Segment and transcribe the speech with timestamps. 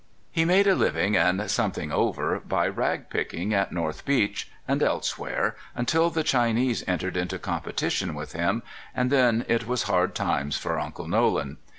[0.31, 5.55] He made a living, and something over, by rag picking at North Beach and elsewhere,
[5.75, 8.63] until the Chinese entered into competition with him,
[8.95, 11.57] and then it was hard times for Uncle Nolan.